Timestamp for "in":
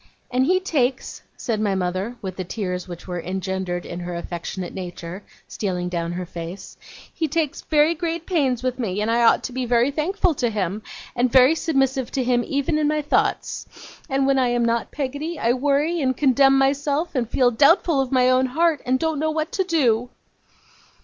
3.85-3.99, 12.79-12.87